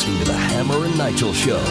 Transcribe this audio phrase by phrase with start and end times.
[0.00, 1.62] listening to the Hammer and Nigel Show.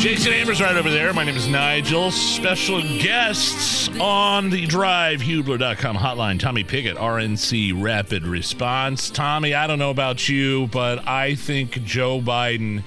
[0.00, 1.12] Jason Amber's right over there.
[1.12, 2.10] My name is Nigel.
[2.10, 6.40] Special guests on the Drive, Hubler.com hotline.
[6.40, 9.08] Tommy Pigott, RNC Rapid Response.
[9.08, 12.82] Tommy, I don't know about you, but I think Joe Biden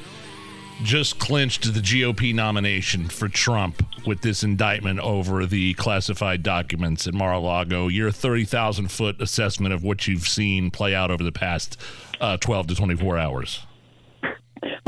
[0.83, 7.13] just clinched the GOP nomination for Trump with this indictment over the classified documents at
[7.13, 7.87] Mar a Lago.
[7.87, 11.77] Your 30,000 foot assessment of what you've seen play out over the past
[12.19, 13.65] uh, 12 to 24 hours.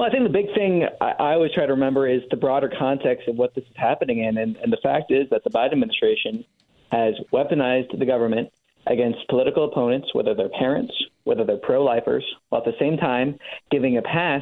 [0.03, 2.69] Well, I think the big thing I, I always try to remember is the broader
[2.77, 4.37] context of what this is happening in.
[4.37, 6.43] And, and the fact is that the Biden administration
[6.91, 8.51] has weaponized the government
[8.85, 13.39] against political opponents, whether they're parents, whether they're pro lifers, while at the same time
[13.71, 14.41] giving a pass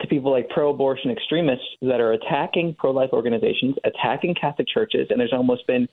[0.00, 5.08] to people like pro abortion extremists that are attacking pro life organizations, attacking Catholic churches,
[5.10, 5.88] and there's almost been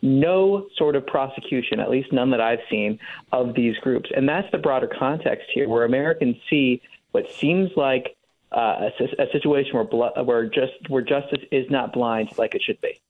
[0.00, 3.00] no sort of prosecution, at least none that I've seen,
[3.32, 4.10] of these groups.
[4.14, 6.80] And that's the broader context here, where Americans see
[7.10, 8.14] what seems like
[8.52, 9.84] uh, a, situation where
[10.24, 13.00] where just where justice is not blind like it should be.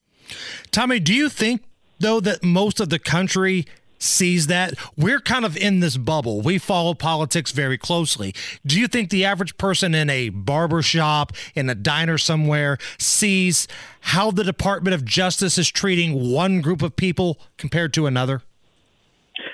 [0.71, 1.63] Tommy, do you think
[1.99, 3.65] though that most of the country
[3.97, 4.73] sees that?
[4.95, 6.41] We're kind of in this bubble.
[6.41, 8.35] We follow politics very closely.
[8.65, 13.67] Do you think the average person in a barber shop in a diner somewhere sees
[14.01, 18.41] how the department of justice is treating one group of people compared to another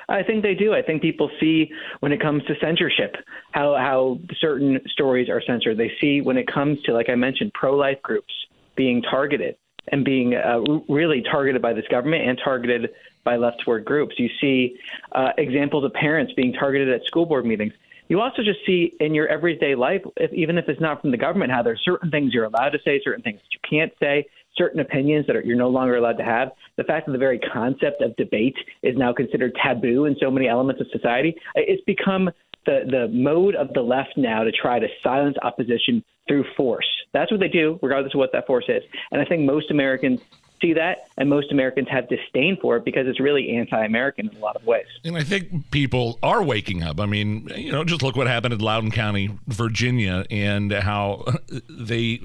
[0.10, 0.74] I think they do.
[0.74, 3.16] I think people see when it comes to censorship
[3.52, 5.78] how how certain stories are censored.
[5.78, 8.34] They see when it comes to, like I mentioned, pro-life groups
[8.76, 9.58] being targeted
[9.90, 12.92] and being uh, really targeted by this government and targeted
[13.24, 14.16] by leftward groups.
[14.18, 14.78] You see
[15.12, 17.74] uh, examples of parents being targeted at school board meetings.
[18.10, 21.18] You also just see in your everyday life, if, even if it's not from the
[21.18, 24.80] government, how there's certain things you're allowed to say, certain things you can't say, certain
[24.80, 26.50] opinions that are, you're no longer allowed to have.
[26.78, 30.48] The fact that the very concept of debate is now considered taboo in so many
[30.48, 32.30] elements of society, uh, it's become
[32.66, 36.88] the, the mode of the left now to try to silence opposition through force.
[37.14, 38.84] That's what they do, regardless of what that force is.
[39.12, 40.22] And I think most Americans
[40.62, 44.40] see that, and most Americans have disdain for it because it's really anti-American in a
[44.40, 44.86] lot of ways.
[45.04, 47.00] And I think people are waking up.
[47.00, 51.26] I mean, you know, just look what happened in Loudoun County, Virginia, and how
[51.70, 52.22] they,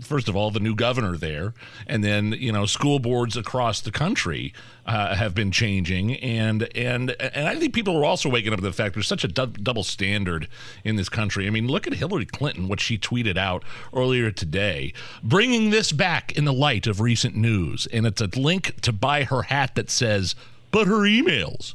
[0.00, 1.54] first of all, the new governor there,
[1.86, 4.52] and then you know, school boards across the country
[4.86, 8.64] uh, have been changing, and and and I think people are also waking up to
[8.64, 10.48] the fact there's such a du- double standard
[10.84, 11.46] in this country.
[11.46, 14.92] I mean, look at Hillary Clinton, what she tweeted out earlier today,
[15.22, 19.24] bringing this back in the light of recent news, and it's a link to buy
[19.24, 20.34] her hat that says,
[20.70, 21.74] "But her emails."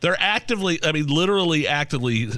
[0.00, 2.30] They're actively, I mean, literally actively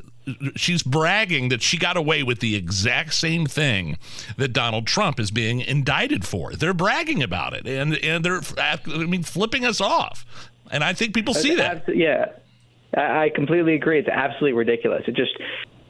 [0.56, 3.98] she's bragging that she got away with the exact same thing
[4.36, 6.52] that Donald Trump is being indicted for.
[6.52, 10.24] They're bragging about it, and and they're I mean flipping us off.
[10.70, 11.84] And I think people see that.
[11.94, 12.26] Yeah,
[12.96, 13.98] I completely agree.
[13.98, 15.02] It's absolutely ridiculous.
[15.06, 15.32] It just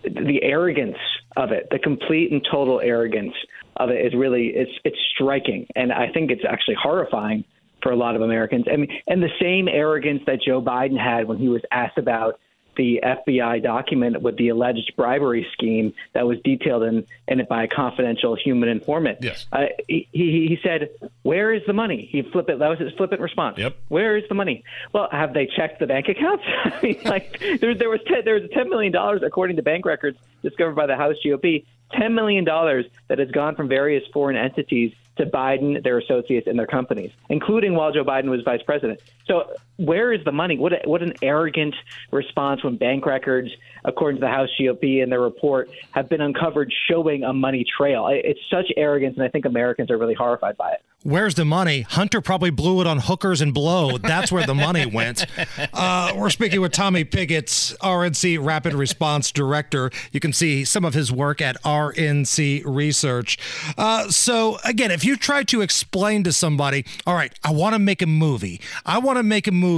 [0.05, 0.99] the arrogance
[1.37, 3.35] of it, the complete and total arrogance
[3.77, 7.45] of it is really it's it's striking, and I think it's actually horrifying
[7.83, 8.67] for a lot of Americans.
[8.73, 12.39] I mean, and the same arrogance that Joe Biden had when he was asked about
[12.77, 17.65] the FBI document with the alleged bribery scheme that was detailed in, in it by
[17.65, 19.19] a confidential human informant.
[19.21, 19.47] Yes.
[19.53, 20.89] Uh, he, he said,
[21.23, 22.59] "Where is the money?" He flipped it.
[22.59, 23.59] That was his flippant response.
[23.59, 23.77] Yep.
[23.89, 24.65] Where is the money?
[24.93, 26.45] Well, have they checked the bank accounts?
[26.65, 29.85] I mean, like there, there was ten, there was ten million dollars according to bank
[29.85, 31.65] records discovered by the House GOP.
[31.95, 36.67] $10 million that has gone from various foreign entities to Biden, their associates, and their
[36.67, 39.01] companies, including while Joe Biden was vice president.
[39.27, 39.53] So,
[39.85, 40.59] where is the money?
[40.59, 41.75] What, a, what an arrogant
[42.11, 43.51] response when bank records,
[43.85, 48.09] according to the House GOP and their report, have been uncovered showing a money trail.
[48.11, 50.83] It's such arrogance, and I think Americans are really horrified by it.
[51.05, 51.81] Where's the money?
[51.81, 53.99] Hunter probably blew it on hookers and blow.
[53.99, 55.27] That's where the money went.
[55.73, 59.91] Uh, we're speaking with Tommy Pigott, RNC Rapid Response Director.
[60.13, 63.39] You can see some of his work at RNC Research.
[63.77, 67.79] Uh, so, again, if you try to explain to somebody, all right, I want to
[67.79, 69.72] make a movie, I want to make a movie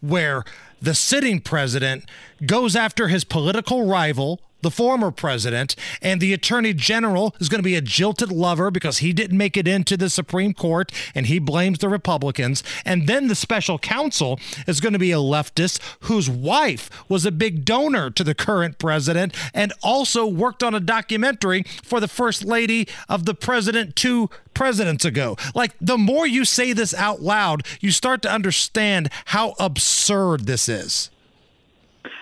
[0.00, 0.44] where
[0.80, 2.04] the sitting president
[2.44, 7.62] goes after his political rival the former president, and the attorney general is going to
[7.62, 11.38] be a jilted lover because he didn't make it into the Supreme Court and he
[11.38, 12.62] blames the Republicans.
[12.84, 17.32] And then the special counsel is going to be a leftist whose wife was a
[17.32, 22.44] big donor to the current president and also worked on a documentary for the first
[22.44, 25.36] lady of the president two presidents ago.
[25.54, 30.68] Like, the more you say this out loud, you start to understand how absurd this
[30.68, 31.10] is.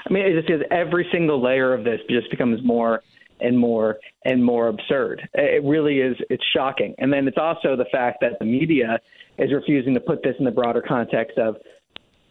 [0.09, 3.03] I mean, it just is every single layer of this just becomes more
[3.41, 5.29] and more and more absurd.
[5.35, 6.17] It really is.
[6.31, 6.95] It's shocking.
[6.99, 8.99] And then it's also the fact that the media
[9.37, 11.57] is refusing to put this in the broader context of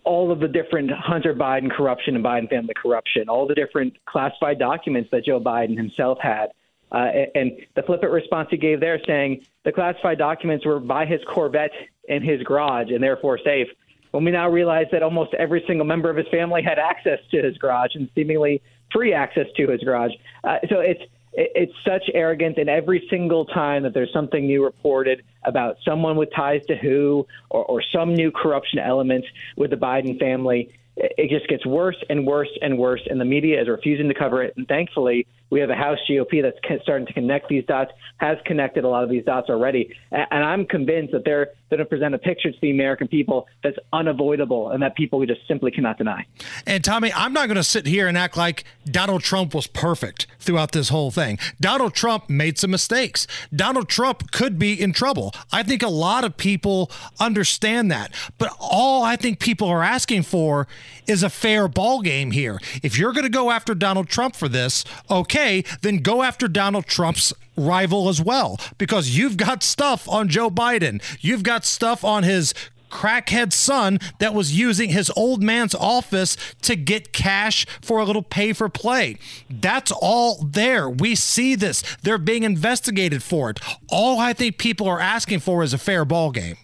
[0.03, 4.57] all of the different Hunter Biden corruption and Biden family corruption, all the different classified
[4.57, 6.47] documents that Joe Biden himself had
[6.91, 11.19] Uh, and the flippant response he gave there saying the classified documents were by his
[11.33, 11.71] Corvette
[12.07, 13.67] in his garage and therefore safe.
[14.11, 17.41] When we now realize that almost every single member of his family had access to
[17.41, 18.61] his garage and seemingly
[18.91, 20.11] free access to his garage.
[20.43, 21.01] Uh, so it's
[21.33, 26.29] it's such arrogance and every single time that there's something new reported about someone with
[26.35, 29.23] ties to who or, or some new corruption element
[29.55, 33.61] with the biden family it just gets worse and worse and worse, and the media
[33.61, 34.53] is refusing to cover it.
[34.57, 38.83] And thankfully, we have a House GOP that's starting to connect these dots, has connected
[38.83, 39.93] a lot of these dots already.
[40.11, 41.23] And I'm convinced that
[41.69, 45.25] they're going to present a picture to the American people that's unavoidable and that people
[45.25, 46.25] just simply cannot deny.
[46.65, 50.27] And Tommy, I'm not going to sit here and act like Donald Trump was perfect
[50.39, 51.37] throughout this whole thing.
[51.59, 53.27] Donald Trump made some mistakes.
[53.53, 55.33] Donald Trump could be in trouble.
[55.51, 58.13] I think a lot of people understand that.
[58.37, 60.67] But all I think people are asking for
[61.05, 62.59] is a fair ball game here.
[62.83, 66.85] If you're going to go after Donald Trump for this, okay, then go after Donald
[66.85, 71.01] Trump's rival as well because you've got stuff on Joe Biden.
[71.19, 72.53] You've got stuff on his
[72.89, 78.23] crackhead son that was using his old man's office to get cash for a little
[78.23, 79.17] pay for play.
[79.49, 80.89] That's all there.
[80.89, 81.83] We see this.
[82.03, 83.59] They're being investigated for it.
[83.89, 86.57] All I think people are asking for is a fair ball game.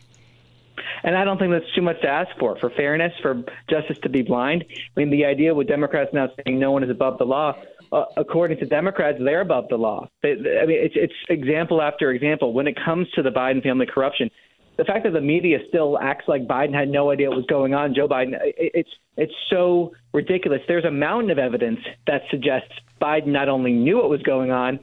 [1.03, 2.57] And I don't think that's too much to ask for.
[2.59, 4.63] For fairness, for justice to be blind.
[4.69, 7.57] I mean, the idea with Democrats now saying no one is above the law,
[7.93, 10.09] uh, according to Democrats, they're above the law.
[10.21, 12.53] They, I mean, it's, it's example after example.
[12.53, 14.29] When it comes to the Biden family corruption,
[14.77, 17.75] the fact that the media still acts like Biden had no idea what was going
[17.75, 20.61] on, Joe Biden, it's it's so ridiculous.
[20.67, 24.79] There's a mountain of evidence that suggests Biden not only knew what was going on,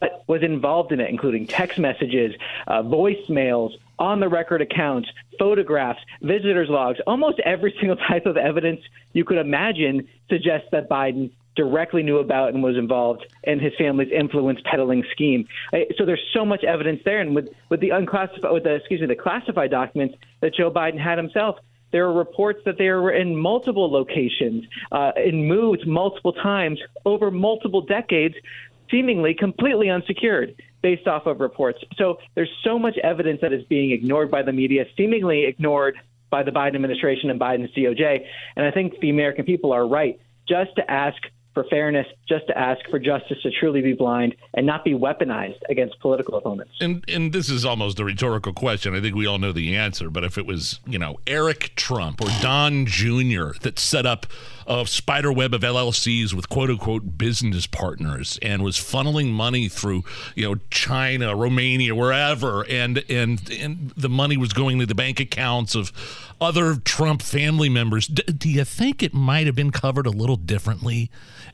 [0.00, 2.34] but was involved in it, including text messages,
[2.68, 5.08] uh, voicemails, on the record accounts,
[5.38, 8.80] photographs, visitors logs, almost every single type of evidence
[9.12, 14.10] you could imagine suggests that Biden directly knew about and was involved in his family's
[14.10, 15.46] influence peddling scheme.
[15.96, 19.06] So there's so much evidence there, and with with the unclassified, with the excuse me,
[19.06, 21.56] the classified documents that Joe Biden had himself.
[21.90, 27.30] There are reports that they were in multiple locations, uh, in moods multiple times over
[27.30, 28.34] multiple decades,
[28.90, 31.78] seemingly completely unsecured based off of reports.
[31.96, 35.96] So there's so much evidence that is being ignored by the media, seemingly ignored
[36.30, 38.26] by the Biden administration and Biden's DOJ.
[38.56, 40.18] And I think the American people are right
[40.48, 41.16] just to ask
[41.54, 45.60] for fairness, just to ask for justice to truly be blind and not be weaponized
[45.68, 46.72] against political opponents.
[46.80, 48.94] And and this is almost a rhetorical question.
[48.94, 52.20] I think we all know the answer, but if it was, you know, Eric Trump
[52.20, 53.52] or Don Jr.
[53.60, 54.26] that set up
[54.66, 60.04] a spider web of LLCs with quote unquote business partners and was funneling money through,
[60.34, 65.20] you know, China, Romania, wherever, and and and the money was going to the bank
[65.20, 65.92] accounts of
[66.40, 68.06] other Trump family members.
[68.06, 71.10] D- do you think it might have been covered a little differently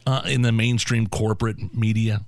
[0.06, 2.24] uh, in the mainstream corporate media?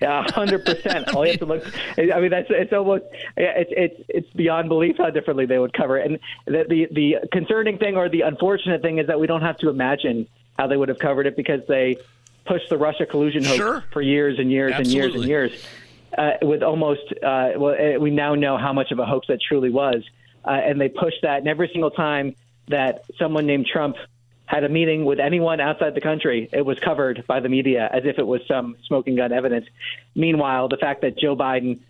[0.00, 1.14] Yeah, hundred percent.
[1.14, 1.64] All you have to look.
[1.98, 3.04] I mean, that's it's almost
[3.36, 6.10] it's it's it's beyond belief how differently they would cover it.
[6.10, 9.58] And the the the concerning thing or the unfortunate thing is that we don't have
[9.58, 10.26] to imagine
[10.58, 11.96] how they would have covered it because they
[12.44, 13.84] pushed the Russia collusion hoax sure.
[13.92, 15.14] for years and years Absolutely.
[15.14, 15.66] and years and years.
[16.16, 19.40] Uh, with almost, uh, well, uh, we now know how much of a hoax that
[19.40, 20.04] truly was,
[20.44, 21.38] uh, and they pushed that.
[21.38, 22.36] And every single time
[22.68, 23.96] that someone named Trump
[24.54, 28.02] had a meeting with anyone outside the country, it was covered by the media as
[28.04, 29.66] if it was some smoking gun evidence.
[30.14, 31.80] Meanwhile, the fact that Joe Biden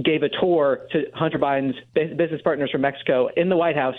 [0.00, 3.96] gave a tour to Hunter Biden's business partners from Mexico in the White House,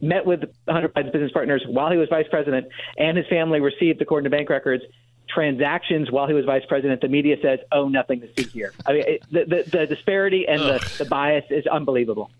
[0.00, 4.00] met with Hunter Biden's business partners while he was vice president, and his family received,
[4.00, 4.84] according to bank records,
[5.28, 8.92] transactions while he was vice president, the media says, "Oh, nothing to see here." I
[8.92, 12.30] mean, it, the, the, the disparity and the, the bias is unbelievable.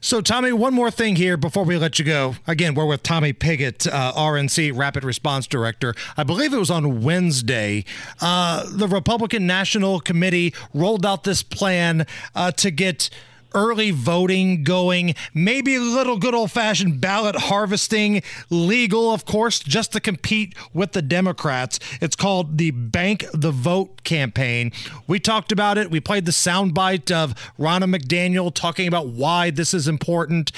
[0.00, 2.36] So, Tommy, one more thing here before we let you go.
[2.46, 5.94] Again, we're with Tommy Pigott, uh, RNC Rapid Response Director.
[6.16, 7.84] I believe it was on Wednesday.
[8.20, 13.10] Uh, the Republican National Committee rolled out this plan uh, to get
[13.54, 19.92] early voting going, maybe a little good old fashioned ballot harvesting, legal, of course, just
[19.92, 21.78] to compete with the Democrats.
[22.00, 24.72] It's called the Bank the Vote campaign.
[25.06, 25.90] We talked about it.
[25.90, 30.52] We played the soundbite of Ronna McDaniel talking about why this is important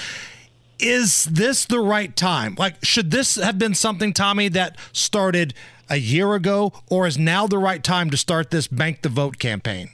[0.78, 2.56] is this the right time?
[2.58, 5.54] Like, should this have been something, Tommy, that started
[5.88, 9.38] a year ago, or is now the right time to start this Bank the Vote
[9.38, 9.90] campaign?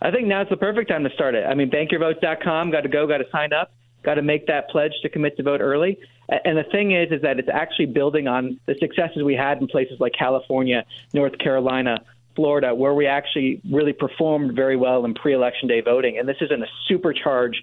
[0.00, 1.44] I think now's the perfect time to start it.
[1.44, 3.72] I mean, bankyourvote.com, got to go, got to sign up,
[4.04, 5.98] got to make that pledge to commit to vote early.
[6.28, 9.66] And the thing is, is that it's actually building on the successes we had in
[9.66, 12.04] places like California, North Carolina,
[12.36, 16.18] Florida, where we actually really performed very well in pre-election day voting.
[16.18, 17.54] And this is going to supercharge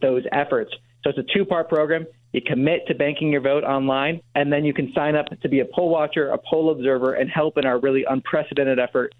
[0.00, 0.72] those efforts.
[1.04, 2.06] So it's a two-part program.
[2.32, 5.60] You commit to banking your vote online, and then you can sign up to be
[5.60, 9.14] a poll watcher, a poll observer, and help in our really unprecedented effort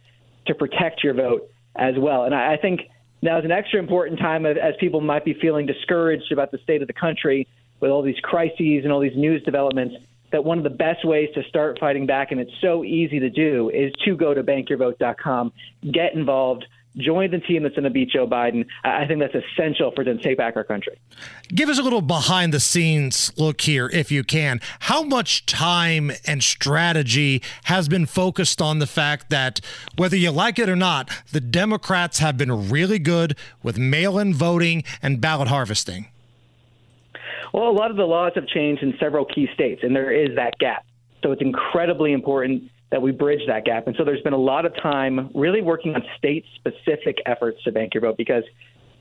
[0.47, 2.25] to protect your vote as well.
[2.25, 2.83] And I, I think
[3.23, 6.83] now is an extra important time as people might be feeling discouraged about the state
[6.83, 7.49] of the country
[7.81, 9.95] with all these crises and all these news developments.
[10.33, 13.31] That one of the best ways to start fighting back, and it's so easy to
[13.31, 15.52] do, is to go to bankyourvote.com,
[15.93, 16.64] get involved,
[16.96, 18.66] join the team that's going to beat Joe Biden.
[18.84, 20.98] I think that's essential for them to take back our country.
[21.48, 24.60] Give us a little behind the scenes look here, if you can.
[24.80, 29.60] How much time and strategy has been focused on the fact that,
[29.96, 34.34] whether you like it or not, the Democrats have been really good with mail in
[34.34, 36.08] voting and ballot harvesting?
[37.52, 40.34] Well, a lot of the laws have changed in several key states, and there is
[40.36, 40.84] that gap.
[41.22, 43.88] So it's incredibly important that we bridge that gap.
[43.88, 47.72] And so there's been a lot of time really working on state specific efforts to
[47.72, 48.44] bank your vote because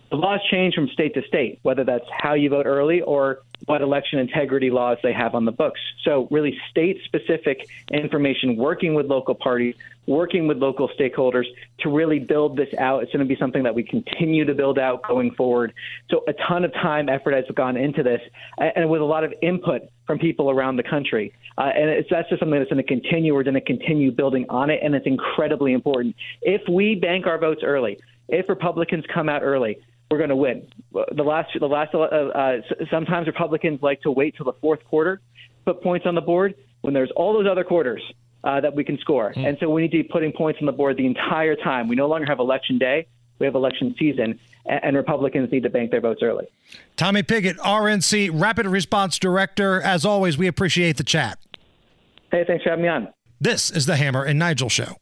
[0.10, 3.82] the laws change from state to state, whether that's how you vote early or what
[3.82, 5.80] election integrity laws they have on the books.
[6.04, 11.46] So, really, state specific information, working with local parties, working with local stakeholders
[11.80, 13.04] to really build this out.
[13.04, 15.74] It's going to be something that we continue to build out going forward.
[16.10, 18.22] So, a ton of time, effort has gone into this,
[18.58, 21.34] and with a lot of input from people around the country.
[21.58, 23.34] Uh, and it's, that's just something that's going to continue.
[23.34, 26.16] We're going to continue building on it, and it's incredibly important.
[26.42, 29.78] If we bank our votes early, if Republicans come out early,
[30.14, 30.68] we're going to win.
[30.92, 32.58] The last, the last, uh, uh,
[32.92, 35.22] sometimes Republicans like to wait till the fourth quarter,
[35.66, 38.04] put points on the board when there's all those other quarters
[38.44, 39.34] uh, that we can score.
[39.36, 39.48] Mm.
[39.48, 41.88] And so we need to be putting points on the board the entire time.
[41.88, 43.08] We no longer have election day.
[43.40, 46.46] We have election season, and Republicans need to bank their votes early.
[46.96, 49.82] Tommy Pigott, RNC Rapid Response Director.
[49.82, 51.40] As always, we appreciate the chat.
[52.32, 53.08] Hey, thanks for having me on.
[53.42, 54.98] This is the Hammer and Nigel Show.